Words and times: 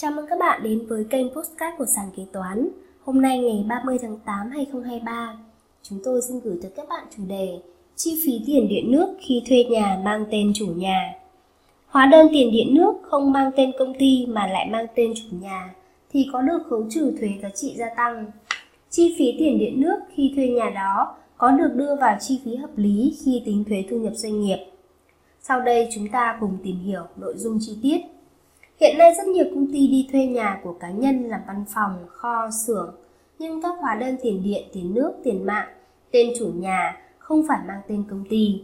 Chào 0.00 0.10
mừng 0.10 0.26
các 0.30 0.38
bạn 0.38 0.62
đến 0.62 0.86
với 0.88 1.04
kênh 1.10 1.28
Postcard 1.28 1.76
của 1.78 1.86
Sàn 1.86 2.10
Kế 2.16 2.22
Toán. 2.32 2.68
Hôm 3.04 3.22
nay 3.22 3.38
ngày 3.38 3.64
30 3.68 3.98
tháng 4.02 4.18
8 4.18 4.50
2023, 4.50 5.38
chúng 5.82 5.98
tôi 6.04 6.22
xin 6.28 6.40
gửi 6.40 6.58
tới 6.62 6.70
các 6.76 6.88
bạn 6.88 7.04
chủ 7.16 7.22
đề 7.28 7.58
Chi 7.96 8.22
phí 8.24 8.32
tiền 8.46 8.68
điện 8.68 8.92
nước 8.92 9.16
khi 9.20 9.42
thuê 9.48 9.64
nhà 9.64 10.00
mang 10.04 10.24
tên 10.30 10.52
chủ 10.54 10.66
nhà. 10.66 11.14
Hóa 11.86 12.06
đơn 12.06 12.28
tiền 12.32 12.52
điện 12.52 12.74
nước 12.74 12.92
không 13.02 13.32
mang 13.32 13.50
tên 13.56 13.72
công 13.78 13.94
ty 13.98 14.26
mà 14.26 14.46
lại 14.46 14.68
mang 14.70 14.86
tên 14.94 15.12
chủ 15.16 15.36
nhà 15.40 15.74
thì 16.10 16.28
có 16.32 16.42
được 16.42 16.58
khấu 16.70 16.84
trừ 16.90 17.16
thuế 17.20 17.28
giá 17.42 17.48
trị 17.48 17.74
gia 17.76 17.94
tăng. 17.96 18.26
Chi 18.90 19.14
phí 19.18 19.36
tiền 19.38 19.58
điện 19.58 19.80
nước 19.80 19.98
khi 20.14 20.32
thuê 20.36 20.48
nhà 20.48 20.70
đó 20.70 21.16
có 21.36 21.50
được 21.50 21.70
đưa 21.74 21.96
vào 21.96 22.16
chi 22.20 22.40
phí 22.44 22.56
hợp 22.56 22.70
lý 22.76 23.16
khi 23.24 23.42
tính 23.44 23.64
thuế 23.64 23.84
thu 23.90 23.96
nhập 23.96 24.12
doanh 24.14 24.40
nghiệp. 24.40 24.58
Sau 25.40 25.60
đây 25.60 25.88
chúng 25.94 26.08
ta 26.08 26.36
cùng 26.40 26.58
tìm 26.64 26.78
hiểu 26.78 27.02
nội 27.16 27.34
dung 27.36 27.58
chi 27.60 27.76
tiết 27.82 27.98
Hiện 28.80 28.98
nay 28.98 29.14
rất 29.16 29.26
nhiều 29.26 29.44
công 29.54 29.72
ty 29.72 29.88
đi 29.88 30.08
thuê 30.12 30.26
nhà 30.26 30.60
của 30.64 30.72
cá 30.72 30.90
nhân 30.90 31.24
làm 31.24 31.40
văn 31.46 31.64
phòng, 31.74 32.06
kho, 32.08 32.50
xưởng, 32.66 32.94
nhưng 33.38 33.62
các 33.62 33.74
hóa 33.80 33.94
đơn 34.00 34.16
tiền 34.22 34.42
điện, 34.42 34.62
tiền 34.72 34.94
nước, 34.94 35.12
tiền 35.24 35.46
mạng, 35.46 35.68
tên 36.10 36.32
chủ 36.38 36.52
nhà 36.54 36.96
không 37.18 37.42
phải 37.48 37.58
mang 37.68 37.80
tên 37.88 38.04
công 38.10 38.24
ty. 38.30 38.62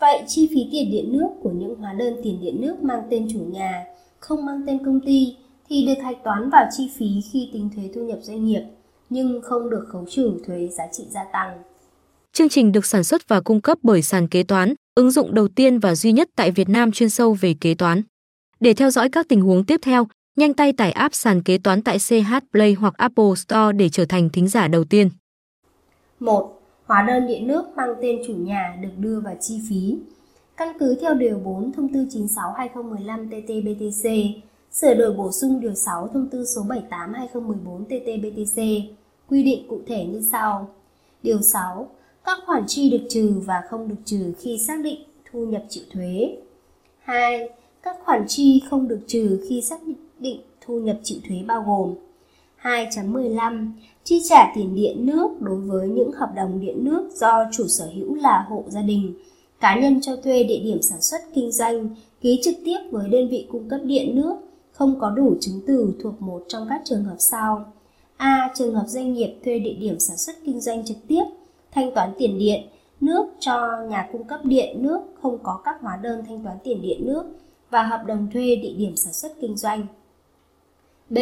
Vậy 0.00 0.22
chi 0.26 0.48
phí 0.54 0.68
tiền 0.72 0.90
điện 0.90 1.12
nước 1.12 1.28
của 1.42 1.50
những 1.50 1.74
hóa 1.74 1.92
đơn 1.92 2.16
tiền 2.22 2.38
điện 2.40 2.60
nước 2.60 2.82
mang 2.82 3.02
tên 3.10 3.28
chủ 3.32 3.38
nhà, 3.38 3.84
không 4.18 4.46
mang 4.46 4.62
tên 4.66 4.84
công 4.84 5.00
ty 5.06 5.36
thì 5.68 5.86
được 5.86 6.02
hạch 6.02 6.24
toán 6.24 6.50
vào 6.50 6.66
chi 6.76 6.90
phí 6.98 7.06
khi 7.32 7.50
tính 7.52 7.70
thuế 7.76 7.90
thu 7.94 8.00
nhập 8.00 8.18
doanh 8.22 8.44
nghiệp, 8.44 8.62
nhưng 9.10 9.40
không 9.42 9.70
được 9.70 9.84
khấu 9.88 10.04
trừ 10.10 10.32
thuế 10.46 10.68
giá 10.68 10.84
trị 10.92 11.04
gia 11.08 11.24
tăng. 11.32 11.62
Chương 12.32 12.48
trình 12.48 12.72
được 12.72 12.86
sản 12.86 13.04
xuất 13.04 13.28
và 13.28 13.40
cung 13.40 13.60
cấp 13.60 13.78
bởi 13.82 14.02
sàn 14.02 14.28
kế 14.28 14.42
toán, 14.42 14.74
ứng 14.94 15.10
dụng 15.10 15.34
đầu 15.34 15.48
tiên 15.48 15.78
và 15.78 15.94
duy 15.94 16.12
nhất 16.12 16.28
tại 16.36 16.50
Việt 16.50 16.68
Nam 16.68 16.92
chuyên 16.92 17.10
sâu 17.10 17.36
về 17.40 17.54
kế 17.60 17.74
toán. 17.74 18.02
Để 18.62 18.74
theo 18.74 18.90
dõi 18.90 19.08
các 19.08 19.28
tình 19.28 19.40
huống 19.40 19.64
tiếp 19.64 19.80
theo, 19.82 20.06
nhanh 20.36 20.54
tay 20.54 20.72
tải 20.72 20.92
app 20.92 21.14
sàn 21.14 21.42
kế 21.42 21.58
toán 21.58 21.82
tại 21.82 21.98
CH 21.98 22.32
Play 22.52 22.72
hoặc 22.72 22.94
Apple 22.96 23.34
Store 23.36 23.72
để 23.72 23.88
trở 23.88 24.04
thành 24.04 24.30
thính 24.30 24.48
giả 24.48 24.68
đầu 24.68 24.84
tiên. 24.84 25.10
1. 26.20 26.60
Hóa 26.86 27.04
đơn 27.08 27.26
điện 27.26 27.46
nước 27.46 27.64
mang 27.76 27.94
tên 28.02 28.22
chủ 28.26 28.34
nhà 28.34 28.76
được 28.82 28.88
đưa 28.98 29.20
vào 29.20 29.34
chi 29.40 29.60
phí. 29.68 29.98
Căn 30.56 30.68
cứ 30.80 30.96
theo 31.00 31.14
Điều 31.14 31.38
4 31.38 31.72
Thông 31.72 31.92
tư 31.92 32.06
96-2015 32.10 33.28
TT-BTC, 33.28 34.32
sửa 34.72 34.94
đổi 34.94 35.12
bổ 35.12 35.32
sung 35.32 35.60
Điều 35.60 35.74
6 35.74 36.08
Thông 36.08 36.28
tư 36.28 36.44
số 36.44 36.62
78-2014 36.62 37.84
TT-BTC, 37.88 38.82
quy 39.28 39.42
định 39.42 39.68
cụ 39.68 39.80
thể 39.86 40.04
như 40.04 40.22
sau. 40.32 40.68
Điều 41.22 41.42
6. 41.42 41.90
Các 42.24 42.38
khoản 42.46 42.62
chi 42.66 42.90
được 42.90 43.06
trừ 43.08 43.40
và 43.44 43.62
không 43.70 43.88
được 43.88 43.98
trừ 44.04 44.32
khi 44.38 44.58
xác 44.66 44.80
định 44.84 45.02
thu 45.32 45.46
nhập 45.46 45.62
chịu 45.68 45.84
thuế. 45.92 46.36
2 47.04 47.48
các 47.82 47.96
khoản 48.04 48.24
chi 48.28 48.62
không 48.70 48.88
được 48.88 49.00
trừ 49.06 49.46
khi 49.48 49.62
xác 49.62 49.80
định 50.18 50.40
thu 50.60 50.80
nhập 50.80 50.96
chịu 51.02 51.18
thuế 51.28 51.36
bao 51.46 51.64
gồm 51.66 51.94
2.15 52.62 53.70
Chi 54.04 54.22
trả 54.28 54.52
tiền 54.54 54.74
điện 54.74 55.06
nước 55.06 55.28
đối 55.40 55.56
với 55.56 55.88
những 55.88 56.12
hợp 56.12 56.32
đồng 56.36 56.60
điện 56.60 56.84
nước 56.84 57.10
do 57.14 57.44
chủ 57.52 57.66
sở 57.68 57.90
hữu 57.94 58.14
là 58.14 58.46
hộ 58.48 58.64
gia 58.68 58.82
đình, 58.82 59.14
cá 59.60 59.80
nhân 59.80 60.00
cho 60.00 60.16
thuê 60.16 60.44
địa 60.44 60.60
điểm 60.64 60.82
sản 60.82 61.00
xuất 61.00 61.20
kinh 61.34 61.52
doanh, 61.52 61.88
ký 62.20 62.40
trực 62.42 62.54
tiếp 62.64 62.78
với 62.90 63.08
đơn 63.08 63.28
vị 63.28 63.46
cung 63.52 63.68
cấp 63.68 63.80
điện 63.84 64.14
nước, 64.14 64.34
không 64.72 65.00
có 65.00 65.10
đủ 65.10 65.34
chứng 65.40 65.60
từ 65.66 65.94
thuộc 66.02 66.22
một 66.22 66.44
trong 66.48 66.66
các 66.68 66.82
trường 66.84 67.04
hợp 67.04 67.16
sau. 67.18 67.64
A. 68.16 68.50
Trường 68.54 68.74
hợp 68.74 68.84
doanh 68.86 69.14
nghiệp 69.14 69.34
thuê 69.44 69.58
địa 69.58 69.74
điểm 69.74 69.98
sản 69.98 70.16
xuất 70.16 70.36
kinh 70.44 70.60
doanh 70.60 70.84
trực 70.84 70.96
tiếp, 71.08 71.24
thanh 71.72 71.94
toán 71.94 72.12
tiền 72.18 72.38
điện, 72.38 72.60
nước 73.00 73.26
cho 73.40 73.82
nhà 73.88 74.08
cung 74.12 74.24
cấp 74.24 74.40
điện 74.44 74.82
nước 74.82 75.00
không 75.22 75.38
có 75.42 75.60
các 75.64 75.76
hóa 75.80 75.98
đơn 76.02 76.24
thanh 76.28 76.44
toán 76.44 76.56
tiền 76.64 76.82
điện 76.82 77.06
nước 77.06 77.24
và 77.72 77.82
hợp 77.82 78.02
đồng 78.06 78.28
thuê 78.32 78.56
địa 78.56 78.72
điểm 78.76 78.96
sản 78.96 79.12
xuất 79.12 79.32
kinh 79.40 79.56
doanh. 79.56 79.86
B. 81.10 81.18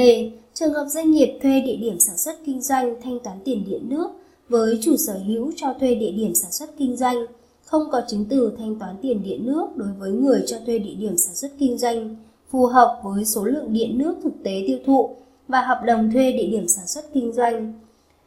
Trường 0.54 0.72
hợp 0.72 0.86
doanh 0.88 1.10
nghiệp 1.10 1.38
thuê 1.42 1.60
địa 1.60 1.76
điểm 1.76 2.00
sản 2.00 2.16
xuất 2.16 2.36
kinh 2.46 2.60
doanh 2.60 2.94
thanh 3.02 3.18
toán 3.20 3.38
tiền 3.44 3.64
điện 3.68 3.88
nước 3.88 4.10
với 4.48 4.78
chủ 4.82 4.96
sở 4.96 5.18
hữu 5.26 5.52
cho 5.56 5.74
thuê 5.80 5.94
địa 5.94 6.10
điểm 6.10 6.34
sản 6.34 6.52
xuất 6.52 6.70
kinh 6.78 6.96
doanh, 6.96 7.16
không 7.64 7.82
có 7.92 8.02
chứng 8.08 8.24
từ 8.24 8.52
thanh 8.58 8.78
toán 8.78 8.96
tiền 9.02 9.22
điện 9.22 9.46
nước 9.46 9.76
đối 9.76 9.88
với 9.98 10.10
người 10.10 10.42
cho 10.46 10.56
thuê 10.66 10.78
địa 10.78 10.94
điểm 10.94 11.16
sản 11.16 11.34
xuất 11.34 11.50
kinh 11.58 11.78
doanh, 11.78 12.16
phù 12.50 12.66
hợp 12.66 13.00
với 13.04 13.24
số 13.24 13.44
lượng 13.44 13.72
điện 13.72 13.98
nước 13.98 14.14
thực 14.22 14.42
tế 14.44 14.64
tiêu 14.66 14.78
thụ 14.86 15.16
và 15.48 15.60
hợp 15.60 15.82
đồng 15.86 16.10
thuê 16.12 16.32
địa 16.32 16.46
điểm 16.46 16.68
sản 16.68 16.86
xuất 16.86 17.04
kinh 17.14 17.32
doanh. 17.32 17.72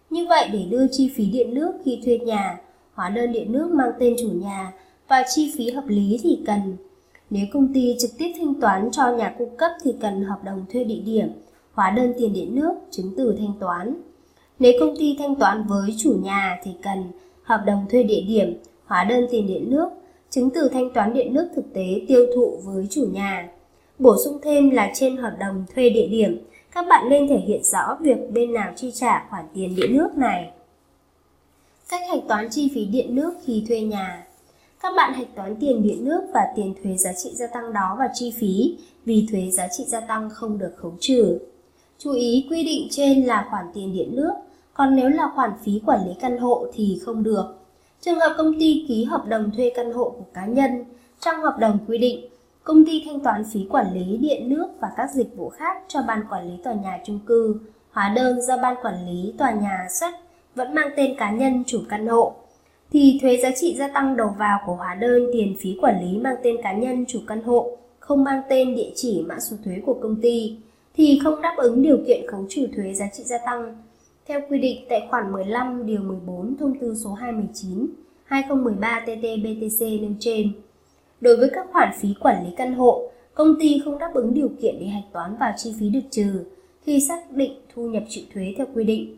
Như 0.09 0.25
vậy 0.29 0.50
để 0.53 0.63
đưa 0.69 0.88
chi 0.91 1.11
phí 1.16 1.25
điện 1.25 1.53
nước 1.53 1.72
khi 1.85 2.01
thuê 2.05 2.17
nhà, 2.17 2.61
hóa 2.94 3.09
đơn 3.09 3.31
điện 3.31 3.51
nước 3.51 3.69
mang 3.72 3.91
tên 4.00 4.16
chủ 4.19 4.29
nhà 4.29 4.73
và 5.07 5.23
chi 5.35 5.53
phí 5.57 5.72
hợp 5.72 5.88
lý 5.88 6.19
thì 6.23 6.40
cần 6.45 6.75
nếu 7.33 7.45
công 7.53 7.73
ty 7.73 7.95
trực 7.99 8.11
tiếp 8.17 8.31
thanh 8.38 8.53
toán 8.61 8.89
cho 8.91 9.11
nhà 9.11 9.35
cung 9.38 9.57
cấp 9.57 9.71
thì 9.83 9.95
cần 10.01 10.23
hợp 10.23 10.44
đồng 10.44 10.66
thuê 10.73 10.83
địa 10.83 11.01
điểm, 11.05 11.27
hóa 11.73 11.89
đơn 11.89 12.13
tiền 12.17 12.33
điện 12.33 12.55
nước, 12.55 12.73
chứng 12.91 13.13
từ 13.17 13.35
thanh 13.39 13.53
toán. 13.59 14.01
Nếu 14.59 14.73
công 14.79 14.95
ty 14.99 15.16
thanh 15.19 15.35
toán 15.35 15.63
với 15.67 15.95
chủ 15.97 16.19
nhà 16.23 16.59
thì 16.63 16.72
cần 16.81 17.03
hợp 17.43 17.63
đồng 17.66 17.85
thuê 17.91 18.03
địa 18.03 18.22
điểm, 18.27 18.57
hóa 18.85 19.03
đơn 19.03 19.27
tiền 19.31 19.47
điện 19.47 19.69
nước, 19.69 19.89
chứng 20.29 20.49
từ 20.49 20.69
thanh 20.73 20.93
toán 20.93 21.13
điện 21.13 21.33
nước 21.33 21.49
thực 21.55 21.73
tế 21.73 22.01
tiêu 22.07 22.25
thụ 22.35 22.57
với 22.63 22.88
chủ 22.89 23.07
nhà. 23.13 23.49
Bổ 23.99 24.16
sung 24.25 24.38
thêm 24.43 24.69
là 24.69 24.91
trên 24.95 25.17
hợp 25.17 25.35
đồng 25.39 25.66
thuê 25.75 25.89
địa 25.89 26.07
điểm, 26.07 26.38
các 26.72 26.85
bạn 26.89 27.09
nên 27.09 27.27
thể 27.27 27.38
hiện 27.38 27.63
rõ 27.63 27.97
việc 28.01 28.31
bên 28.33 28.53
nào 28.53 28.73
chi 28.75 28.91
trả 28.91 29.27
khoản 29.29 29.45
tiền 29.53 29.75
điện 29.75 29.97
nước 29.97 30.17
này. 30.17 30.51
Cách 31.89 32.01
hạch 32.09 32.23
toán 32.27 32.47
chi 32.51 32.72
phí 32.75 32.85
điện 32.85 33.16
nước 33.16 33.33
khi 33.45 33.66
thuê 33.67 33.81
nhà 33.81 34.27
các 34.83 34.94
bạn 34.95 35.13
hạch 35.13 35.35
toán 35.35 35.55
tiền 35.59 35.83
điện 35.83 36.05
nước 36.05 36.21
và 36.33 36.47
tiền 36.55 36.73
thuế 36.83 36.97
giá 36.97 37.13
trị 37.13 37.29
gia 37.33 37.47
tăng 37.47 37.73
đó 37.73 37.95
vào 37.99 38.07
chi 38.13 38.33
phí 38.39 38.77
vì 39.05 39.27
thuế 39.31 39.49
giá 39.51 39.67
trị 39.77 39.83
gia 39.88 39.99
tăng 39.99 40.29
không 40.29 40.57
được 40.57 40.73
khấu 40.77 40.94
trừ. 40.99 41.39
Chú 41.97 42.11
ý 42.11 42.47
quy 42.49 42.63
định 42.63 42.88
trên 42.91 43.23
là 43.23 43.47
khoản 43.49 43.66
tiền 43.73 43.93
điện 43.93 44.16
nước, 44.16 44.31
còn 44.73 44.95
nếu 44.95 45.09
là 45.09 45.31
khoản 45.35 45.51
phí 45.63 45.81
quản 45.85 46.07
lý 46.07 46.13
căn 46.22 46.38
hộ 46.38 46.67
thì 46.73 46.99
không 47.05 47.23
được. 47.23 47.45
Trường 48.01 48.19
hợp 48.19 48.35
công 48.38 48.59
ty 48.59 48.85
ký 48.88 49.03
hợp 49.03 49.25
đồng 49.27 49.51
thuê 49.55 49.72
căn 49.75 49.93
hộ 49.93 50.09
của 50.09 50.25
cá 50.33 50.45
nhân, 50.45 50.85
trong 51.19 51.41
hợp 51.41 51.55
đồng 51.59 51.77
quy 51.88 51.97
định, 51.97 52.25
công 52.63 52.85
ty 52.85 53.03
thanh 53.05 53.19
toán 53.19 53.43
phí 53.53 53.67
quản 53.69 53.93
lý 53.93 54.17
điện 54.17 54.49
nước 54.49 54.67
và 54.79 54.91
các 54.97 55.11
dịch 55.13 55.38
vụ 55.38 55.49
khác 55.49 55.77
cho 55.88 56.01
ban 56.07 56.23
quản 56.29 56.47
lý 56.47 56.57
tòa 56.63 56.73
nhà 56.73 56.99
chung 57.05 57.19
cư, 57.25 57.59
hóa 57.91 58.13
đơn 58.16 58.41
do 58.41 58.57
ban 58.57 58.75
quản 58.81 59.05
lý 59.05 59.33
tòa 59.38 59.51
nhà 59.51 59.88
xuất 59.99 60.13
vẫn 60.55 60.75
mang 60.75 60.89
tên 60.95 61.16
cá 61.17 61.31
nhân 61.31 61.63
chủ 61.67 61.81
căn 61.89 62.07
hộ 62.07 62.35
thì 62.93 63.19
thuế 63.21 63.37
giá 63.37 63.51
trị 63.55 63.75
gia 63.77 63.87
tăng 63.87 64.17
đầu 64.17 64.29
vào 64.39 64.59
của 64.65 64.75
hóa 64.75 64.95
đơn 64.95 65.29
tiền 65.33 65.55
phí 65.59 65.77
quản 65.81 66.05
lý 66.05 66.17
mang 66.17 66.35
tên 66.43 66.55
cá 66.63 66.73
nhân 66.73 67.05
chủ 67.07 67.19
căn 67.27 67.43
hộ 67.43 67.77
không 67.99 68.23
mang 68.23 68.41
tên 68.49 68.75
địa 68.75 68.91
chỉ 68.95 69.23
mã 69.27 69.39
số 69.39 69.57
thuế 69.65 69.73
của 69.85 69.93
công 70.01 70.21
ty 70.21 70.57
thì 70.95 71.19
không 71.23 71.41
đáp 71.41 71.55
ứng 71.57 71.81
điều 71.81 71.97
kiện 72.07 72.27
khấu 72.27 72.45
trừ 72.49 72.67
thuế 72.75 72.93
giá 72.93 73.05
trị 73.13 73.23
gia 73.23 73.37
tăng 73.45 73.83
theo 74.27 74.41
quy 74.49 74.59
định 74.59 74.85
tại 74.89 75.07
khoản 75.09 75.31
15 75.31 75.85
điều 75.85 76.01
14 76.01 76.57
thông 76.59 76.79
tư 76.79 76.95
số 77.03 77.13
219 77.13 77.87
2013 78.23 79.03
TT-BTC 79.05 80.01
nêu 80.01 80.11
trên. 80.19 80.51
Đối 81.21 81.37
với 81.37 81.49
các 81.53 81.65
khoản 81.71 81.89
phí 81.99 82.09
quản 82.19 82.45
lý 82.45 82.49
căn 82.57 82.73
hộ, 82.73 83.11
công 83.33 83.55
ty 83.59 83.81
không 83.85 83.99
đáp 83.99 84.11
ứng 84.13 84.33
điều 84.33 84.49
kiện 84.61 84.75
để 84.79 84.85
hạch 84.85 85.13
toán 85.13 85.35
vào 85.39 85.53
chi 85.57 85.73
phí 85.79 85.89
được 85.89 85.99
trừ 86.11 86.45
khi 86.81 86.99
xác 86.99 87.31
định 87.31 87.53
thu 87.73 87.87
nhập 87.89 88.03
chịu 88.09 88.23
thuế 88.33 88.53
theo 88.57 88.67
quy 88.73 88.83
định. 88.83 89.17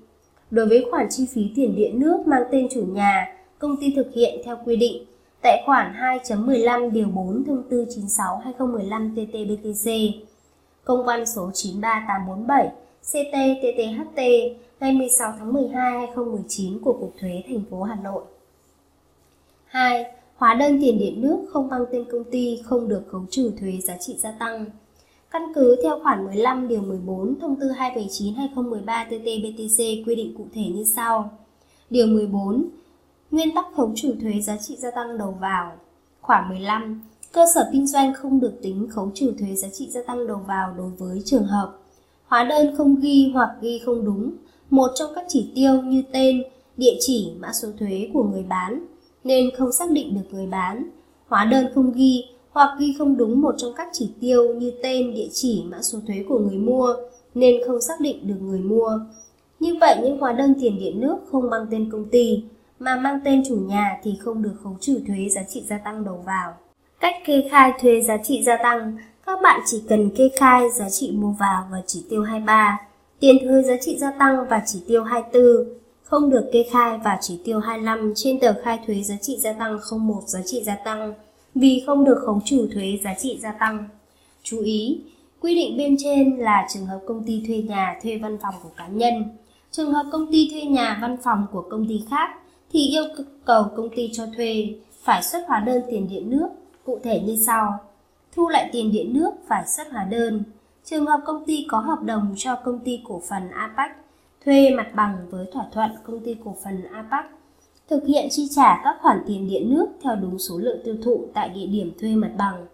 Đối 0.51 0.65
với 0.65 0.85
khoản 0.91 1.07
chi 1.09 1.25
phí 1.33 1.41
tiền 1.55 1.75
điện 1.75 1.99
nước 1.99 2.27
mang 2.27 2.43
tên 2.51 2.67
chủ 2.71 2.85
nhà 2.93 3.34
công 3.59 3.77
ty 3.81 3.93
thực 3.95 4.13
hiện 4.13 4.41
theo 4.45 4.57
quy 4.65 4.75
định 4.75 5.03
tại 5.41 5.63
khoản 5.65 5.93
2.15 5.93 6.91
điều 6.91 7.07
4 7.07 7.43
thông 7.47 7.63
tư 7.69 7.85
96/2015 7.85 9.15
TT-BTC. 9.15 10.11
Công 10.83 11.05
văn 11.05 11.25
số 11.25 11.51
93847 11.53 12.71
CT-TTHT 13.03 14.53
ngày 14.79 14.93
16 14.93 15.33
tháng 15.39 15.53
12 15.53 15.97
2019 15.97 16.79
của 16.79 16.93
Cục 16.93 17.13
Thuế 17.19 17.43
thành 17.47 17.61
phố 17.69 17.83
Hà 17.83 17.95
Nội. 17.95 18.23
2. 19.65 20.05
Hóa 20.35 20.53
đơn 20.53 20.81
tiền 20.81 20.97
điện 20.99 21.21
nước 21.21 21.37
không 21.49 21.67
mang 21.67 21.85
tên 21.91 22.05
công 22.11 22.23
ty 22.23 22.61
không 22.63 22.87
được 22.87 23.03
khấu 23.07 23.21
trừ 23.29 23.51
thuế 23.59 23.71
giá 23.83 23.97
trị 23.97 24.15
gia 24.17 24.31
tăng. 24.31 24.65
Căn 25.31 25.41
cứ 25.55 25.75
theo 25.83 25.99
khoản 26.03 26.25
15 26.25 26.67
điều 26.67 26.81
14 26.81 27.39
thông 27.39 27.55
tư 27.59 27.67
279/2013 27.67 29.07
TT-BTC 29.09 30.03
quy 30.05 30.15
định 30.15 30.33
cụ 30.37 30.45
thể 30.53 30.61
như 30.61 30.83
sau. 30.95 31.29
Điều 31.89 32.07
14 32.07 32.65
Nguyên 33.35 33.55
tắc 33.55 33.65
khấu 33.75 33.91
trừ 33.95 34.15
thuế 34.21 34.41
giá 34.41 34.57
trị 34.57 34.75
gia 34.77 34.91
tăng 34.91 35.17
đầu 35.17 35.37
vào 35.41 35.71
Khoản 36.21 36.49
15 36.49 37.01
Cơ 37.31 37.45
sở 37.55 37.69
kinh 37.73 37.87
doanh 37.87 38.13
không 38.13 38.39
được 38.39 38.53
tính 38.61 38.87
khấu 38.89 39.11
trừ 39.13 39.33
thuế 39.39 39.55
giá 39.55 39.67
trị 39.73 39.89
gia 39.91 40.03
tăng 40.03 40.27
đầu 40.27 40.41
vào 40.47 40.73
đối 40.77 40.89
với 40.89 41.21
trường 41.25 41.43
hợp 41.43 41.77
Hóa 42.25 42.43
đơn 42.43 42.75
không 42.77 42.95
ghi 42.95 43.31
hoặc 43.33 43.49
ghi 43.61 43.81
không 43.85 44.05
đúng 44.05 44.31
một 44.69 44.91
trong 44.95 45.11
các 45.15 45.25
chỉ 45.27 45.51
tiêu 45.55 45.81
như 45.81 46.03
tên, 46.11 46.43
địa 46.77 46.95
chỉ, 46.99 47.31
mã 47.39 47.53
số 47.53 47.67
thuế 47.79 48.09
của 48.13 48.23
người 48.23 48.43
bán 48.43 48.85
nên 49.23 49.49
không 49.57 49.71
xác 49.71 49.91
định 49.91 50.15
được 50.15 50.27
người 50.31 50.47
bán. 50.47 50.89
Hóa 51.27 51.45
đơn 51.45 51.67
không 51.75 51.91
ghi 51.91 52.25
hoặc 52.51 52.69
ghi 52.79 52.95
không 52.97 53.17
đúng 53.17 53.41
một 53.41 53.55
trong 53.57 53.73
các 53.77 53.87
chỉ 53.93 54.09
tiêu 54.21 54.53
như 54.53 54.71
tên, 54.83 55.13
địa 55.13 55.27
chỉ, 55.33 55.63
mã 55.65 55.81
số 55.81 55.99
thuế 56.07 56.25
của 56.29 56.39
người 56.39 56.57
mua 56.57 56.95
nên 57.33 57.55
không 57.67 57.81
xác 57.81 57.99
định 57.99 58.27
được 58.27 58.41
người 58.41 58.59
mua. 58.59 58.99
Như 59.59 59.75
vậy 59.81 59.97
những 60.03 60.19
hóa 60.19 60.33
đơn 60.33 60.53
tiền 60.61 60.79
điện 60.79 60.99
nước 60.99 61.17
không 61.31 61.49
mang 61.49 61.67
tên 61.71 61.89
công 61.91 62.09
ty 62.09 62.43
mà 62.79 62.95
mang 62.95 63.19
tên 63.25 63.43
chủ 63.47 63.55
nhà 63.55 63.97
thì 64.03 64.17
không 64.19 64.43
được 64.43 64.55
khấu 64.63 64.77
trừ 64.81 65.01
thuế 65.07 65.29
giá 65.29 65.41
trị 65.49 65.63
gia 65.69 65.77
tăng 65.77 66.03
đầu 66.03 66.23
vào. 66.25 66.53
Cách 66.99 67.15
kê 67.25 67.47
khai 67.51 67.71
thuế 67.81 68.01
giá 68.01 68.17
trị 68.17 68.43
gia 68.43 68.57
tăng 68.63 68.97
Các 69.25 69.39
bạn 69.43 69.61
chỉ 69.65 69.83
cần 69.89 70.09
kê 70.15 70.29
khai 70.39 70.69
giá 70.69 70.89
trị 70.89 71.11
mua 71.11 71.31
vào 71.31 71.67
và 71.71 71.81
chỉ 71.87 72.05
tiêu 72.09 72.23
23, 72.23 72.79
tiền 73.19 73.37
thuế 73.41 73.61
giá 73.61 73.75
trị 73.81 73.97
gia 73.97 74.11
tăng 74.11 74.45
và 74.49 74.61
chỉ 74.65 74.83
tiêu 74.87 75.03
24, 75.03 75.43
không 76.03 76.29
được 76.29 76.49
kê 76.53 76.65
khai 76.71 76.99
và 77.03 77.17
chỉ 77.21 77.39
tiêu 77.45 77.59
25 77.59 78.13
trên 78.15 78.39
tờ 78.39 78.53
khai 78.63 78.79
thuế 78.87 79.01
giá 79.03 79.15
trị 79.21 79.37
gia 79.39 79.53
tăng 79.53 79.77
01 79.99 80.21
giá 80.27 80.39
trị 80.45 80.63
gia 80.63 80.75
tăng 80.75 81.13
vì 81.55 81.83
không 81.85 82.05
được 82.05 82.23
khấu 82.25 82.41
trừ 82.45 82.69
thuế 82.73 82.99
giá 83.03 83.13
trị 83.19 83.39
gia 83.41 83.51
tăng. 83.51 83.89
Chú 84.43 84.59
ý, 84.59 85.01
quy 85.39 85.55
định 85.55 85.77
bên 85.77 85.95
trên 85.99 86.37
là 86.37 86.67
trường 86.73 86.85
hợp 86.85 86.99
công 87.07 87.23
ty 87.23 87.43
thuê 87.47 87.57
nhà 87.57 87.99
thuê 88.03 88.17
văn 88.17 88.37
phòng 88.41 88.55
của 88.63 88.69
cá 88.77 88.87
nhân. 88.87 89.13
Trường 89.71 89.91
hợp 89.91 90.05
công 90.11 90.31
ty 90.31 90.49
thuê 90.51 90.61
nhà 90.61 90.99
văn 91.01 91.17
phòng 91.23 91.45
của 91.51 91.61
công 91.69 91.87
ty 91.87 92.01
khác 92.09 92.29
thì 92.75 92.87
yêu 92.87 93.03
cầu 93.45 93.65
công 93.75 93.89
ty 93.95 94.09
cho 94.13 94.25
thuê 94.35 94.75
phải 95.03 95.23
xuất 95.23 95.47
hóa 95.47 95.59
đơn 95.59 95.81
tiền 95.89 96.07
điện 96.09 96.29
nước, 96.29 96.47
cụ 96.85 96.99
thể 97.03 97.19
như 97.19 97.37
sau. 97.45 97.79
Thu 98.35 98.47
lại 98.49 98.69
tiền 98.71 98.91
điện 98.91 99.13
nước 99.13 99.31
phải 99.47 99.67
xuất 99.67 99.91
hóa 99.91 100.03
đơn. 100.03 100.43
Trường 100.85 101.05
hợp 101.05 101.19
công 101.25 101.45
ty 101.45 101.65
có 101.69 101.79
hợp 101.79 101.99
đồng 102.03 102.33
cho 102.37 102.55
công 102.55 102.79
ty 102.79 103.01
cổ 103.07 103.21
phần 103.29 103.49
APAC 103.49 103.91
thuê 104.45 104.69
mặt 104.69 104.87
bằng 104.95 105.17
với 105.29 105.45
thỏa 105.53 105.65
thuận 105.71 105.91
công 106.03 106.19
ty 106.19 106.35
cổ 106.45 106.55
phần 106.63 106.83
APAC 106.91 107.25
thực 107.89 108.05
hiện 108.05 108.27
chi 108.31 108.47
trả 108.55 108.81
các 108.83 108.97
khoản 109.01 109.23
tiền 109.27 109.47
điện 109.47 109.69
nước 109.69 109.85
theo 110.01 110.15
đúng 110.15 110.39
số 110.39 110.57
lượng 110.57 110.79
tiêu 110.83 110.95
thụ 111.03 111.27
tại 111.33 111.49
địa 111.49 111.65
điểm 111.65 111.91
thuê 111.99 112.15
mặt 112.15 112.31
bằng. 112.37 112.65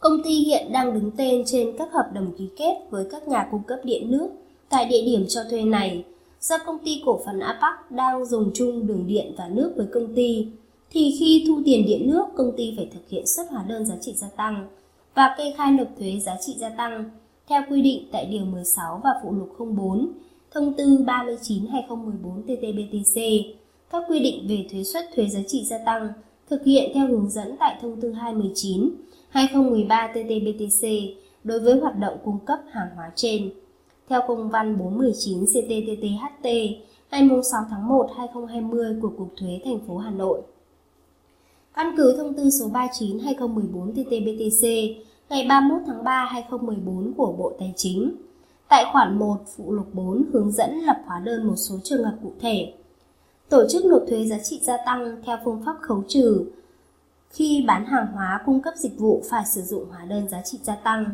Công 0.00 0.22
ty 0.24 0.30
hiện 0.30 0.72
đang 0.72 0.94
đứng 0.94 1.10
tên 1.16 1.42
trên 1.46 1.76
các 1.78 1.92
hợp 1.92 2.10
đồng 2.14 2.32
ký 2.38 2.50
kết 2.56 2.74
với 2.90 3.06
các 3.10 3.28
nhà 3.28 3.48
cung 3.50 3.62
cấp 3.62 3.78
điện 3.84 4.10
nước 4.10 4.28
tại 4.68 4.84
địa 4.84 5.02
điểm 5.06 5.24
cho 5.28 5.40
thuê 5.50 5.62
này. 5.62 6.04
Do 6.42 6.58
công 6.66 6.78
ty 6.84 7.02
cổ 7.06 7.20
phần 7.26 7.40
APAC 7.40 7.90
đang 7.90 8.26
dùng 8.26 8.50
chung 8.54 8.86
đường 8.86 9.06
điện 9.06 9.34
và 9.38 9.48
nước 9.48 9.72
với 9.76 9.86
công 9.92 10.14
ty, 10.14 10.48
thì 10.90 11.16
khi 11.18 11.44
thu 11.46 11.62
tiền 11.64 11.86
điện 11.86 12.10
nước, 12.10 12.24
công 12.36 12.52
ty 12.56 12.74
phải 12.76 12.88
thực 12.94 13.08
hiện 13.08 13.26
xuất 13.26 13.50
hóa 13.50 13.64
đơn 13.68 13.84
giá 13.84 13.94
trị 14.00 14.12
gia 14.16 14.28
tăng 14.28 14.68
và 15.14 15.34
kê 15.38 15.54
khai 15.56 15.72
nộp 15.72 15.88
thuế 15.98 16.20
giá 16.20 16.36
trị 16.40 16.54
gia 16.58 16.68
tăng 16.68 17.04
theo 17.48 17.62
quy 17.70 17.82
định 17.82 18.08
tại 18.12 18.26
Điều 18.26 18.44
16 18.44 19.00
và 19.04 19.10
Phụ 19.22 19.32
lục 19.32 19.56
04, 19.76 20.12
Thông 20.50 20.74
tư 20.74 20.84
39-2014 21.06 22.42
TT-BTC, 22.46 23.42
các 23.90 24.02
quy 24.08 24.20
định 24.20 24.46
về 24.48 24.66
thuế 24.72 24.84
suất 24.84 25.04
thuế 25.16 25.26
giá 25.26 25.40
trị 25.46 25.64
gia 25.64 25.78
tăng 25.78 26.08
thực 26.50 26.64
hiện 26.64 26.90
theo 26.94 27.06
hướng 27.06 27.30
dẫn 27.30 27.56
tại 27.60 27.78
Thông 27.82 28.00
tư 28.00 28.12
219 28.12 28.90
2013 29.28 30.12
TT-BTC 30.14 31.14
đối 31.44 31.60
với 31.60 31.80
hoạt 31.80 31.98
động 31.98 32.18
cung 32.24 32.38
cấp 32.38 32.58
hàng 32.70 32.88
hóa 32.96 33.10
trên. 33.14 33.50
Theo 34.12 34.22
công 34.28 34.50
văn 34.50 34.78
419 34.78 35.44
CTTTHT 35.44 36.44
ngày 37.10 37.28
6 37.52 37.64
tháng 37.70 37.88
1 37.88 38.10
2020 38.16 38.96
của 39.02 39.12
Cục 39.18 39.32
Thuế 39.36 39.60
thành 39.64 39.78
phố 39.86 39.96
Hà 39.96 40.10
Nội. 40.10 40.42
Căn 41.74 41.94
cứ 41.96 42.16
thông 42.16 42.34
tư 42.34 42.50
số 42.50 42.68
39 42.68 43.18
2014 43.18 43.92
TT-BTC 43.92 44.94
ngày 45.28 45.46
31 45.48 45.82
tháng 45.86 46.04
3 46.04 46.24
2014 46.24 47.12
của 47.16 47.32
Bộ 47.32 47.52
Tài 47.58 47.72
chính. 47.76 48.16
Tại 48.68 48.84
khoản 48.92 49.18
1 49.18 49.36
phụ 49.56 49.72
lục 49.72 49.86
4 49.92 50.24
hướng 50.32 50.52
dẫn 50.52 50.80
lập 50.80 50.96
hóa 51.06 51.20
đơn 51.24 51.46
một 51.46 51.56
số 51.56 51.74
trường 51.84 52.04
hợp 52.04 52.16
cụ 52.22 52.32
thể. 52.40 52.74
Tổ 53.48 53.68
chức 53.68 53.84
nộp 53.84 54.02
thuế 54.08 54.24
giá 54.24 54.38
trị 54.38 54.60
gia 54.62 54.76
tăng 54.86 55.22
theo 55.26 55.38
phương 55.44 55.62
pháp 55.66 55.76
khấu 55.80 56.02
trừ 56.08 56.44
khi 57.30 57.64
bán 57.66 57.86
hàng 57.86 58.06
hóa 58.14 58.40
cung 58.46 58.60
cấp 58.60 58.74
dịch 58.76 58.98
vụ 58.98 59.22
phải 59.30 59.44
sử 59.54 59.60
dụng 59.60 59.84
hóa 59.90 60.04
đơn 60.04 60.28
giá 60.28 60.42
trị 60.44 60.58
gia 60.62 60.74
tăng. 60.74 61.04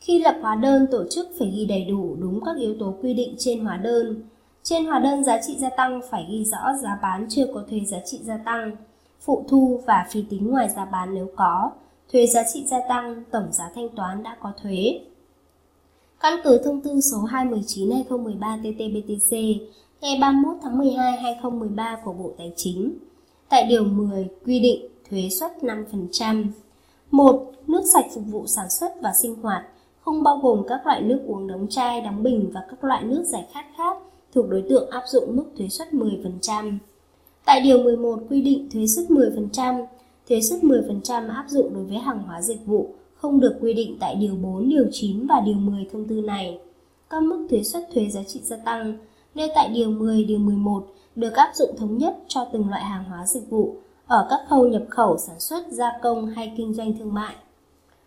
Khi 0.00 0.18
lập 0.18 0.36
hóa 0.42 0.54
đơn, 0.54 0.86
tổ 0.90 1.04
chức 1.10 1.28
phải 1.38 1.50
ghi 1.56 1.64
đầy 1.64 1.84
đủ 1.84 2.16
đúng 2.20 2.40
các 2.44 2.56
yếu 2.56 2.74
tố 2.80 2.94
quy 3.02 3.14
định 3.14 3.34
trên 3.38 3.64
hóa 3.64 3.76
đơn. 3.76 4.22
Trên 4.62 4.84
hóa 4.84 4.98
đơn 4.98 5.24
giá 5.24 5.40
trị 5.46 5.56
gia 5.58 5.70
tăng 5.70 6.00
phải 6.10 6.26
ghi 6.30 6.44
rõ 6.44 6.72
giá 6.82 6.98
bán 7.02 7.26
chưa 7.30 7.46
có 7.54 7.62
thuế 7.70 7.80
giá 7.80 7.98
trị 8.06 8.18
gia 8.22 8.36
tăng, 8.36 8.76
phụ 9.20 9.44
thu 9.48 9.80
và 9.86 10.06
phí 10.10 10.24
tính 10.30 10.50
ngoài 10.50 10.68
giá 10.76 10.84
bán 10.84 11.14
nếu 11.14 11.26
có, 11.36 11.70
thuế 12.12 12.26
giá 12.26 12.42
trị 12.54 12.66
gia 12.66 12.78
tăng, 12.88 13.22
tổng 13.30 13.52
giá 13.52 13.70
thanh 13.74 13.88
toán 13.88 14.22
đã 14.22 14.36
có 14.40 14.52
thuế. 14.62 15.00
Căn 16.20 16.40
cứ 16.44 16.60
thông 16.64 16.80
tư 16.80 17.00
số 17.00 17.18
219-2013 17.18 18.62
TT-BTC 18.62 19.58
ngày 20.00 20.18
31 20.20 20.56
tháng 20.62 20.78
12 20.78 21.12
2013 21.12 21.98
của 22.04 22.12
Bộ 22.12 22.32
Tài 22.38 22.52
chính, 22.56 22.92
tại 23.48 23.66
Điều 23.68 23.84
10 23.84 24.28
quy 24.44 24.60
định 24.60 24.88
thuế 25.10 25.28
suất 25.40 25.52
5%. 25.62 26.46
1. 27.10 27.52
Nước 27.66 27.82
sạch 27.92 28.06
phục 28.14 28.24
vụ 28.26 28.46
sản 28.46 28.70
xuất 28.70 28.92
và 29.02 29.12
sinh 29.22 29.34
hoạt, 29.34 29.64
không 30.06 30.22
bao 30.22 30.38
gồm 30.42 30.62
các 30.68 30.86
loại 30.86 31.00
nước 31.02 31.20
uống 31.26 31.46
đóng 31.46 31.66
chai, 31.70 32.00
đóng 32.00 32.22
bình 32.22 32.50
và 32.54 32.60
các 32.70 32.84
loại 32.84 33.04
nước 33.04 33.24
giải 33.24 33.46
khát 33.52 33.64
khác 33.76 33.98
thuộc 34.34 34.48
đối 34.48 34.64
tượng 34.68 34.90
áp 34.90 35.02
dụng 35.06 35.36
mức 35.36 35.44
thuế 35.58 35.68
suất 35.68 35.88
10%. 35.92 36.78
Tại 37.44 37.60
Điều 37.60 37.78
11 37.78 38.18
quy 38.30 38.42
định 38.42 38.68
thuế 38.72 38.86
suất 38.86 39.06
10%, 39.06 39.86
thuế 40.28 40.40
suất 40.40 40.60
10% 40.60 41.30
áp 41.30 41.44
dụng 41.48 41.74
đối 41.74 41.84
với 41.84 41.98
hàng 41.98 42.22
hóa 42.22 42.42
dịch 42.42 42.66
vụ 42.66 42.94
không 43.14 43.40
được 43.40 43.58
quy 43.60 43.74
định 43.74 43.96
tại 44.00 44.14
Điều 44.14 44.34
4, 44.34 44.68
Điều 44.68 44.84
9 44.92 45.26
và 45.26 45.40
Điều 45.46 45.56
10 45.56 45.88
thông 45.92 46.04
tư 46.08 46.20
này. 46.20 46.58
Các 47.10 47.22
mức 47.22 47.46
thuế 47.50 47.62
suất 47.62 47.88
thuế 47.94 48.08
giá 48.08 48.22
trị 48.22 48.40
gia 48.42 48.56
tăng 48.56 48.98
nêu 49.34 49.48
tại 49.54 49.68
Điều 49.68 49.90
10, 49.90 50.24
Điều 50.24 50.38
11 50.38 50.86
được 51.16 51.34
áp 51.34 51.50
dụng 51.54 51.76
thống 51.78 51.98
nhất 51.98 52.16
cho 52.28 52.46
từng 52.52 52.68
loại 52.68 52.84
hàng 52.84 53.04
hóa 53.04 53.26
dịch 53.26 53.50
vụ 53.50 53.76
ở 54.06 54.26
các 54.30 54.40
khâu 54.48 54.68
nhập 54.68 54.82
khẩu, 54.90 55.18
sản 55.18 55.40
xuất, 55.40 55.66
gia 55.70 55.92
công 56.02 56.26
hay 56.26 56.54
kinh 56.56 56.74
doanh 56.74 56.98
thương 56.98 57.14
mại. 57.14 57.34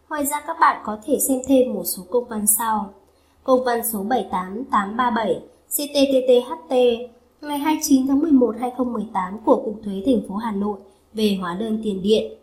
Ngoài 0.09 0.25
ra 0.25 0.41
các 0.47 0.57
bạn 0.59 0.81
có 0.85 0.97
thể 1.06 1.19
xem 1.19 1.39
thêm 1.47 1.73
một 1.73 1.83
số 1.83 2.03
công 2.09 2.27
văn 2.29 2.47
sau. 2.47 2.94
Công 3.44 3.63
văn 3.63 3.81
số 3.94 4.03
78837 4.03 5.41
CTTTHT 5.67 6.75
ngày 7.41 7.57
29 7.57 8.07
tháng 8.07 8.19
11 8.19 8.56
2018 8.59 9.39
của 9.45 9.56
Cục 9.65 9.79
Thuế 9.83 10.03
thành 10.06 10.21
phố 10.27 10.35
Hà 10.35 10.51
Nội 10.51 10.79
về 11.13 11.38
hóa 11.41 11.57
đơn 11.59 11.81
tiền 11.83 12.01
điện. 12.01 12.33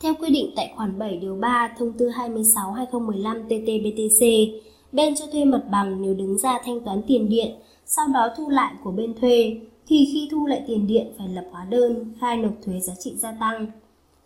Theo 0.00 0.14
quy 0.20 0.28
định 0.30 0.50
tại 0.56 0.72
khoản 0.76 0.98
7 0.98 1.16
điều 1.16 1.36
3 1.36 1.74
thông 1.78 1.92
tư 1.92 2.08
26 2.08 2.72
2015 2.72 3.48
TT-BTC, 3.48 4.48
bên 4.92 5.14
cho 5.14 5.26
thuê 5.32 5.44
mặt 5.44 5.62
bằng 5.70 6.02
nếu 6.02 6.14
đứng 6.14 6.38
ra 6.38 6.58
thanh 6.64 6.80
toán 6.80 7.02
tiền 7.06 7.28
điện, 7.28 7.50
sau 7.86 8.06
đó 8.14 8.28
thu 8.36 8.48
lại 8.48 8.74
của 8.84 8.90
bên 8.90 9.14
thuê, 9.20 9.60
thì 9.86 10.08
khi 10.12 10.28
thu 10.30 10.46
lại 10.46 10.64
tiền 10.66 10.86
điện 10.86 11.12
phải 11.18 11.28
lập 11.28 11.44
hóa 11.50 11.66
đơn, 11.70 12.14
khai 12.20 12.36
nộp 12.36 12.52
thuế 12.64 12.80
giá 12.80 12.92
trị 12.98 13.14
gia 13.16 13.32
tăng. 13.40 13.81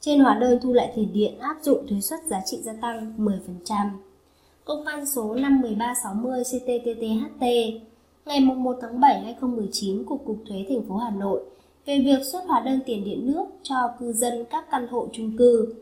Trên 0.07 0.21
hóa 0.21 0.35
đơn 0.35 0.59
thu 0.63 0.73
lại 0.73 0.93
tiền 0.97 1.13
điện 1.13 1.39
áp 1.39 1.57
dụng 1.63 1.87
thuế 1.89 2.01
suất 2.01 2.21
giá 2.27 2.41
trị 2.47 2.59
gia 2.63 2.73
tăng 2.73 3.15
10%. 3.19 3.39
Công 4.65 4.85
văn 4.85 5.07
số 5.07 5.35
51360 5.35 6.43
CTTTHT 6.45 7.45
ngày 8.27 8.41
1 8.41 8.77
tháng 8.81 9.01
7 9.01 9.21
2019 9.21 10.05
của 10.05 10.17
Cục 10.17 10.43
Thuế 10.49 10.65
thành 10.69 10.89
phố 10.89 10.97
Hà 10.97 11.11
Nội 11.11 11.41
về 11.87 11.99
việc 11.99 12.25
xuất 12.33 12.45
hóa 12.47 12.61
đơn 12.61 12.81
tiền 12.87 13.05
điện 13.05 13.33
nước 13.33 13.45
cho 13.63 13.77
cư 14.01 14.13
dân 14.13 14.45
các 14.51 14.71
căn 14.71 14.87
hộ 14.89 15.09
chung 15.13 15.37
cư. 15.39 15.75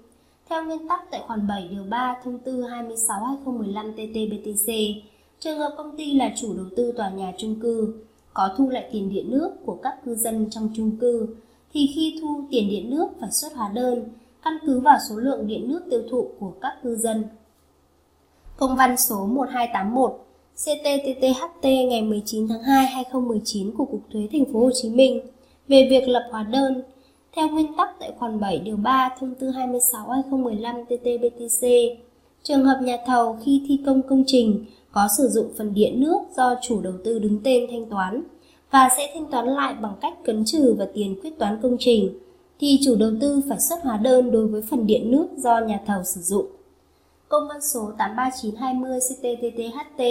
Theo 0.49 0.65
nguyên 0.65 0.89
tắc 0.89 1.11
tại 1.11 1.23
khoản 1.27 1.47
7 1.47 1.69
điều 1.69 1.85
3 1.91 2.17
thông 2.25 2.39
tư 2.39 2.63
26/2015 2.63 3.95
TT-BTC, 3.95 4.95
trường 5.41 5.59
hợp 5.59 5.75
công 5.77 5.97
ty 5.97 6.15
là 6.15 6.33
chủ 6.37 6.57
đầu 6.57 6.67
tư 6.77 6.93
tòa 6.93 7.11
nhà 7.11 7.33
chung 7.39 7.61
cư 7.61 7.95
có 8.35 8.55
thu 8.57 8.69
lại 8.69 8.89
tiền 8.93 9.11
điện 9.15 9.31
nước 9.31 9.51
của 9.67 9.79
các 9.83 10.05
cư 10.05 10.15
dân 10.15 10.47
trong 10.51 10.69
chung 10.77 10.97
cư 11.01 11.37
thì 11.75 11.91
khi 11.95 12.19
thu 12.21 12.45
tiền 12.51 12.69
điện 12.69 12.91
nước 12.91 13.07
phải 13.21 13.31
xuất 13.33 13.55
hóa 13.55 13.71
đơn 13.75 14.05
căn 14.45 14.59
cứ 14.67 14.81
vào 14.81 14.99
số 15.09 15.17
lượng 15.17 15.47
điện 15.47 15.69
nước 15.69 15.81
tiêu 15.91 16.03
thụ 16.11 16.31
của 16.41 16.53
các 16.61 16.73
cư 16.83 16.97
dân. 16.97 17.25
Công 18.57 18.77
văn 18.77 18.97
số 18.97 19.27
1281 19.27 20.27
CTTTHT 20.55 21.65
ngày 21.65 22.03
19 22.03 22.49
tháng 22.49 22.63
2 22.63 22.87
2019 22.87 23.71
của 23.77 23.85
Cục 23.85 24.01
Thuế 24.13 24.29
Thành 24.33 24.45
phố 24.53 24.61
Hồ 24.61 24.71
Chí 24.75 24.91
Minh 24.91 25.21
về 25.69 25.87
việc 25.91 26.09
lập 26.09 26.29
hóa 26.31 26.43
đơn 26.43 26.83
theo 27.37 27.49
nguyên 27.49 27.77
tắc 27.77 27.89
tại 28.01 28.13
khoản 28.19 28.41
7 28.41 28.59
điều 28.59 28.77
3 28.77 29.17
thông 29.21 29.35
tư 29.35 29.51
26 29.51 30.09
2015 30.09 30.77
TT-BTC. 30.89 31.97
Trường 32.43 32.65
hợp 32.65 32.79
nhà 32.83 32.97
thầu 33.07 33.39
khi 33.45 33.65
thi 33.69 33.83
công 33.87 34.03
công 34.03 34.25
trình 34.27 34.65
có 34.93 35.09
sử 35.19 35.29
dụng 35.29 35.53
phần 35.59 35.75
điện 35.75 36.01
nước 36.01 36.19
do 36.37 36.55
chủ 36.63 36.81
đầu 36.81 36.95
tư 37.05 37.19
đứng 37.19 37.41
tên 37.45 37.67
thanh 37.71 37.87
toán 37.91 38.23
và 38.71 38.89
sẽ 38.97 39.11
thanh 39.15 39.31
toán 39.31 39.47
lại 39.47 39.75
bằng 39.81 39.95
cách 40.01 40.15
cấn 40.25 40.45
trừ 40.45 40.75
và 40.79 40.87
tiền 40.95 41.21
quyết 41.23 41.39
toán 41.39 41.59
công 41.63 41.77
trình 41.79 42.19
thì 42.61 42.81
chủ 42.85 42.97
đầu 42.97 43.11
tư 43.21 43.43
phải 43.49 43.61
xuất 43.61 43.83
hóa 43.83 43.97
đơn 43.97 44.31
đối 44.31 44.47
với 44.47 44.63
phần 44.63 44.87
điện 44.87 45.11
nước 45.11 45.29
do 45.37 45.61
nhà 45.61 45.81
thầu 45.87 46.05
sử 46.05 46.21
dụng. 46.21 46.47
Công 47.29 47.49
văn 47.49 47.61
số 47.61 47.93
83920 47.99 48.99
CTTTHT 49.01 50.03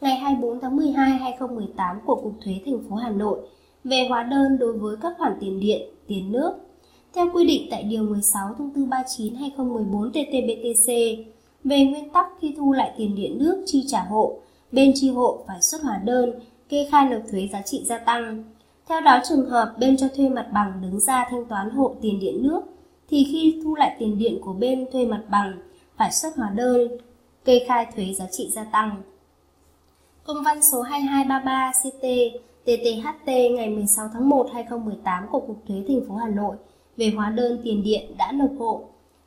ngày 0.00 0.16
24 0.16 0.60
tháng 0.60 0.76
12 0.76 1.10
2018 1.10 2.00
của 2.06 2.14
Cục 2.14 2.32
Thuế 2.44 2.54
thành 2.66 2.80
phố 2.88 2.96
Hà 2.96 3.10
Nội 3.10 3.38
về 3.84 4.06
hóa 4.08 4.22
đơn 4.22 4.58
đối 4.58 4.72
với 4.72 4.96
các 5.02 5.14
khoản 5.18 5.32
tiền 5.40 5.60
điện, 5.60 5.82
tiền 6.06 6.32
nước. 6.32 6.52
Theo 7.14 7.26
quy 7.34 7.46
định 7.46 7.68
tại 7.70 7.82
Điều 7.82 8.02
16 8.02 8.54
Thông 8.58 8.70
tư 8.70 8.84
39-2014 8.84 10.10
TT-BTC, 10.10 11.16
về 11.64 11.84
nguyên 11.84 12.10
tắc 12.10 12.26
khi 12.40 12.54
thu 12.58 12.72
lại 12.72 12.92
tiền 12.96 13.14
điện 13.14 13.38
nước 13.38 13.62
chi 13.66 13.84
trả 13.86 14.00
hộ, 14.02 14.38
bên 14.72 14.92
chi 14.94 15.10
hộ 15.10 15.44
phải 15.46 15.62
xuất 15.62 15.82
hóa 15.82 16.00
đơn, 16.04 16.32
kê 16.68 16.88
khai 16.90 17.08
nộp 17.08 17.22
thuế 17.30 17.48
giá 17.52 17.62
trị 17.62 17.84
gia 17.84 17.98
tăng. 17.98 18.44
Theo 18.88 19.00
đó 19.00 19.20
trường 19.28 19.50
hợp 19.50 19.74
bên 19.78 19.96
cho 19.96 20.08
thuê 20.16 20.28
mặt 20.28 20.46
bằng 20.52 20.72
đứng 20.82 21.00
ra 21.00 21.26
thanh 21.30 21.44
toán 21.44 21.70
hộ 21.70 21.94
tiền 22.02 22.20
điện 22.20 22.42
nước, 22.42 22.60
thì 23.08 23.24
khi 23.32 23.60
thu 23.64 23.74
lại 23.74 23.96
tiền 23.98 24.18
điện 24.18 24.38
của 24.44 24.52
bên 24.52 24.86
thuê 24.92 25.06
mặt 25.06 25.22
bằng 25.30 25.58
phải 25.96 26.12
xuất 26.12 26.36
hóa 26.36 26.50
đơn, 26.54 26.88
kê 27.44 27.64
khai 27.68 27.86
thuế 27.96 28.14
giá 28.14 28.26
trị 28.30 28.50
gia 28.52 28.64
tăng. 28.64 29.02
Công 30.24 30.44
văn 30.44 30.62
số 30.62 30.82
2233 30.82 31.72
CT 31.82 32.06
TTHT 32.64 33.26
ngày 33.26 33.68
16 33.68 34.08
tháng 34.12 34.28
1 34.28 34.46
2018 34.52 35.26
của 35.30 35.40
Cục 35.40 35.62
Thuế 35.68 35.76
thành 35.88 36.00
phố 36.08 36.14
Hà 36.14 36.28
Nội 36.28 36.56
về 36.96 37.12
hóa 37.16 37.30
đơn 37.30 37.60
tiền 37.64 37.82
điện 37.82 38.16
đã 38.18 38.32
nộp 38.32 38.50
hộ 38.58 38.84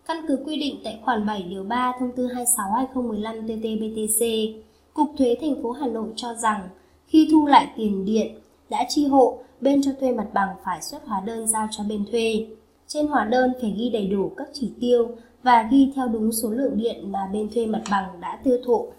Căn 0.09 0.17
cứ 0.27 0.39
quy 0.45 0.59
định 0.59 0.75
tại 0.83 0.99
khoản 1.05 1.25
7 1.25 1.43
điều 1.43 1.63
3 1.63 1.93
thông 1.99 2.11
tư 2.15 2.27
26/2015 2.27 3.47
TT-BTC, 3.47 4.53
Cục 4.93 5.07
Thuế 5.17 5.35
thành 5.41 5.63
phố 5.63 5.71
Hà 5.71 5.87
Nội 5.87 6.09
cho 6.15 6.33
rằng 6.33 6.69
khi 7.07 7.27
thu 7.31 7.45
lại 7.45 7.67
tiền 7.77 8.05
điện 8.05 8.35
đã 8.69 8.85
chi 8.89 9.07
hộ, 9.07 9.39
bên 9.61 9.81
cho 9.81 9.91
thuê 9.99 10.11
mặt 10.11 10.27
bằng 10.33 10.49
phải 10.65 10.81
xuất 10.81 11.05
hóa 11.05 11.21
đơn 11.25 11.47
giao 11.47 11.67
cho 11.71 11.83
bên 11.83 12.05
thuê. 12.11 12.45
Trên 12.87 13.07
hóa 13.07 13.25
đơn 13.25 13.53
phải 13.61 13.75
ghi 13.77 13.89
đầy 13.89 14.07
đủ 14.07 14.31
các 14.37 14.47
chỉ 14.53 14.71
tiêu 14.81 15.11
và 15.43 15.67
ghi 15.71 15.91
theo 15.95 16.07
đúng 16.07 16.31
số 16.31 16.49
lượng 16.49 16.77
điện 16.77 17.11
mà 17.11 17.19
bên 17.33 17.49
thuê 17.53 17.65
mặt 17.65 17.81
bằng 17.91 18.21
đã 18.21 18.39
tiêu 18.43 18.57
thụ. 18.65 18.91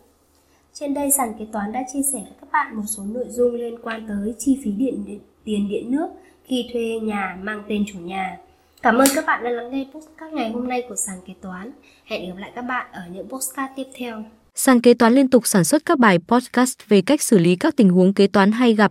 Trên 0.73 0.95
đây 0.95 1.11
sàn 1.11 1.33
kế 1.39 1.47
toán 1.53 1.73
đã 1.73 1.83
chia 1.93 2.03
sẻ 2.13 2.19
với 2.19 2.35
các 2.41 2.53
bạn 2.53 2.77
một 2.77 2.83
số 2.87 3.03
nội 3.03 3.27
dung 3.29 3.55
liên 3.55 3.79
quan 3.83 4.07
tới 4.09 4.35
chi 4.39 4.59
phí 4.65 4.71
điện, 4.71 5.05
điện 5.07 5.21
tiền 5.45 5.69
điện 5.69 5.91
nước 5.91 6.09
khi 6.45 6.69
thuê 6.73 6.99
nhà 7.03 7.39
mang 7.43 7.63
tên 7.69 7.85
chủ 7.93 7.99
nhà. 7.99 8.39
Cảm 8.83 8.99
ơn 8.99 9.09
các 9.15 9.25
bạn 9.27 9.45
đã 9.45 9.51
lắng 9.51 9.71
nghe 9.71 9.87
podcast 9.95 10.33
ngày 10.33 10.51
hôm 10.51 10.69
nay 10.69 10.83
của 10.89 10.97
sàn 10.97 11.17
kế 11.27 11.35
toán. 11.41 11.73
Hẹn 12.05 12.29
gặp 12.29 12.37
lại 12.39 12.53
các 12.55 12.63
bạn 12.63 12.87
ở 12.93 13.03
những 13.13 13.29
podcast 13.29 13.71
tiếp 13.77 13.87
theo. 13.95 14.23
Sàn 14.55 14.81
kế 14.81 14.95
toán 14.95 15.13
liên 15.13 15.29
tục 15.29 15.47
sản 15.47 15.65
xuất 15.65 15.85
các 15.85 15.99
bài 15.99 16.19
podcast 16.29 16.79
về 16.89 17.03
cách 17.03 17.23
xử 17.23 17.39
lý 17.39 17.57
các 17.57 17.77
tình 17.77 17.91
huống 17.91 18.15
kế 18.15 18.27
toán 18.27 18.53
hay 18.53 18.75
gặp, 18.75 18.91